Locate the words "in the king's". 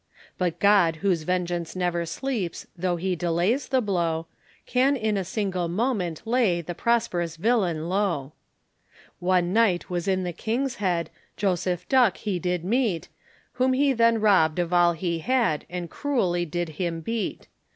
10.07-10.77